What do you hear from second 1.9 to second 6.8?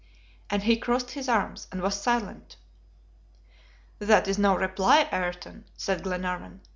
silent. "That is no reply, Ayrton," said Glenarvan.